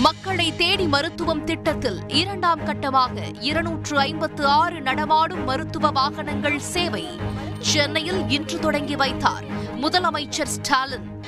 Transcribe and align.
மக்களை 0.00 0.56
தேடி 0.56 0.86
மருத்துவம் 0.86 1.44
திட்டத்தில் 1.44 2.00
இரண்டாம் 2.08 2.64
கட்டமாக 2.66 3.22
இருநூற்று 3.40 3.98
ஐம்பத்து 3.98 4.46
ஆறு 4.46 4.80
நடமாடும் 4.80 5.44
மருத்துவ 5.44 5.90
வாகனங்கள் 5.90 6.58
சேவை 6.58 7.04
சென்னையில் 7.58 8.28
இன்று 8.28 8.58
தொடங்கி 8.58 8.96
வைத்தார். 8.96 9.44
முதலமைச்சர் 9.80 10.52
ஸ்டாலின். 10.56 11.20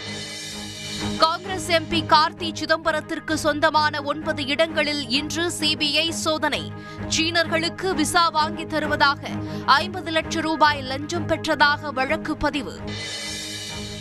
காங்கிரஸ் 1.18 1.68
எம்பி 1.70 2.00
கார்த்தி 2.04 2.54
சிதம்பரத்திற்கு 2.54 3.38
சொந்தமான 3.38 4.02
ஒன்பது 4.02 4.46
இடங்களில் 4.46 5.08
இன்று 5.08 5.52
சிபிஐ 5.60 6.08
சோதனை. 6.08 6.72
சீனர்களுக்கு 7.16 7.94
விசா 7.94 8.28
வாங்கி 8.28 8.66
தருவதாக 8.66 9.28
ஐம்பது 9.66 10.10
லட்சம் 10.10 10.42
ரூபாய் 10.42 10.82
லஞ்சம் 10.82 11.28
பெற்றதாக 11.28 11.92
வழக்கு 11.92 12.36
பதிவு. 12.36 12.80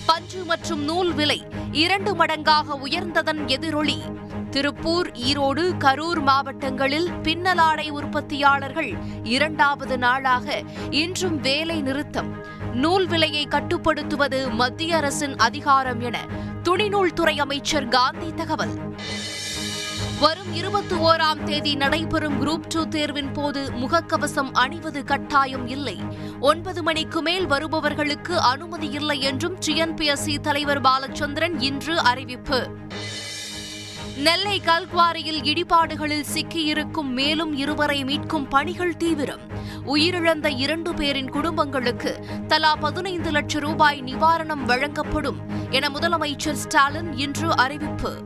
பஞ்சு 0.06 0.44
மற்றும் 0.44 0.84
நூல் 0.84 1.14
விலை 1.14 1.48
இரண்டு 1.72 2.26
மடங்காக 2.26 2.80
உயர்ந்ததன் 2.80 3.48
எதிரொலி. 3.48 4.02
திருப்பூர் 4.50 5.12
ஈரோடு 5.12 5.72
கரூர் 5.80 6.22
மாவட்டங்களில் 6.22 7.10
பின்னலாடை 7.24 7.90
உற்பத்தியாளர்கள் 7.90 8.98
இரண்டாவது 9.24 9.98
நாளாக 9.98 10.64
இன்றும் 10.90 11.40
வேலை 11.40 11.82
நிறுத்தம். 11.82 12.34
நூல் 12.74 13.08
விலையை 13.08 13.46
கட்டுப்படுத்துவது 13.46 14.50
மத்திய 14.50 14.96
அரசின் 14.96 15.36
அதிகாரம் 15.36 16.02
என 16.02 16.26
துணிநூல் 16.64 17.14
துறை 17.14 17.40
அமைச்சர் 17.40 17.88
காந்தி 17.88 18.34
தகவல். 18.34 18.78
வரும் 20.20 20.54
இருபத்தி 20.54 20.96
ஓராம் 20.96 21.44
தேதி 21.44 21.76
நடைபெறும் 21.76 22.46
குரூப் 22.46 22.68
டூ 22.68 22.86
தேர்வின் 22.86 23.32
போது 23.32 23.72
முகக்கவசம் 23.72 24.52
அணிவது 24.54 25.04
கட்டாயம் 25.04 25.68
இல்லை. 25.68 26.00
ஒன்பது 26.40 26.84
மணிக்கு 26.84 27.22
மேல் 27.22 27.48
வருபவர்களுக்கு 27.48 28.40
அனுமதி 28.40 28.90
இல்லை 28.90 29.22
என்றும் 29.22 29.60
டிஎன்பிஎஸ்சி 29.68 30.40
தலைவர் 30.40 30.82
பாலச்சந்திரன் 30.82 31.62
இன்று 31.62 32.00
அறிவிப்பு. 32.00 32.70
நெல்லை 34.24 34.62
கல்குவாரியில் 34.66 35.44
இடிபாடுகளில் 35.44 36.26
சிக்கியிருக்கும் 36.34 37.10
மேலும் 37.12 37.54
இருவரை 37.54 38.04
மீட்கும் 38.04 38.50
பணிகள் 38.50 38.98
தீவிரம். 38.98 39.40
உயிரிழந்த 39.86 40.58
இரண்டு 40.58 40.94
பேரின் 40.94 41.30
குடும்பங்களுக்கு 41.30 42.26
தலா 42.48 42.76
பதினைந்து 42.76 43.32
லட்சம் 43.32 43.62
ரூபாய் 43.62 44.02
நிவாரணம் 44.02 44.64
வழங்கப்படும் 44.66 45.40
என 45.70 45.90
முதலமைச்சர் 45.90 46.60
ஸ்டாலின் 46.64 47.18
இன்று 47.18 47.58
அறிவிப்பு. 47.58 48.24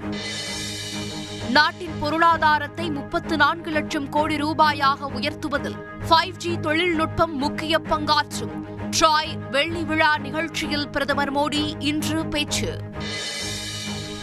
நாட்டின் 1.49 1.99
பொருளாதாரத்தை 1.99 2.89
முப்பத்து 2.89 3.37
நான்கு 3.37 3.71
லட்சம் 3.71 4.09
கோடி 4.09 4.35
ரூபாயாக 4.35 5.11
உயர்த்துவதில் 5.13 5.79
ஃபைவ் 6.09 6.35
ஜி 6.37 6.59
தொழில்நுட்பம் 6.59 7.35
முக்கிய 7.37 7.79
பங்காற்றும். 7.79 8.55
ட்ராய் 8.99 9.49
வெள்ளி 9.51 9.83
விழா 9.83 10.17
நிகழ்ச்சியில் 10.17 10.89
பிரதமர் 10.89 11.33
மோடி 11.33 11.73
இன்று 11.79 12.25
பேச்சு. 12.25 12.79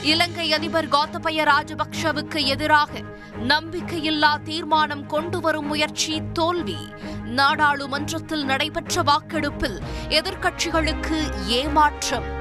இலங்கை 0.03 0.53
அதிபர் 0.53 0.89
கோத்தபய 0.89 1.49
ராஜபக்ஷவுக்கு 1.49 2.45
எதிராக 2.45 2.91
நம்பிக்கையில்லா 3.49 4.43
தீர்மானம் 4.43 5.07
கொண்டுவரும் 5.07 5.67
முயற்சி 5.67 6.23
தோல்வி. 6.33 6.77
நாடாளுமன்றத்தில் 7.25 8.45
நடைபெற்ற 8.45 9.03
வாக்கெடுப்பில் 9.03 9.81
எதிர்க்கட்சிகளுக்கு 10.09 11.47
ஏமாற்றம். 11.47 12.40